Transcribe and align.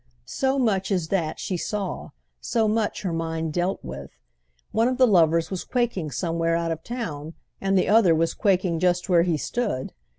So 0.25 0.57
much 0.57 0.91
as 0.91 1.09
that 1.09 1.39
she 1.39 1.57
saw, 1.57 2.09
so 2.39 2.67
much 2.67 3.03
her 3.03 3.13
mind 3.13 3.53
dealt 3.53 3.83
with. 3.83 4.09
One 4.71 4.87
of 4.87 4.97
the 4.97 5.05
lovers 5.05 5.51
was 5.51 5.63
quaking 5.63 6.09
somewhere 6.09 6.55
out 6.55 6.71
of 6.71 6.83
town, 6.83 7.35
and 7.61 7.77
the 7.77 7.87
other 7.87 8.15
was 8.15 8.33
quaking 8.33 8.79
just 8.79 9.09
where 9.09 9.21
he 9.21 9.37
stood. 9.37 9.93